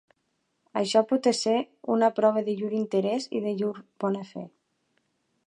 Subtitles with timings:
[0.79, 1.53] Això pot ésser
[1.97, 3.73] una prova de llur interès i de llur
[4.07, 4.47] bona fe.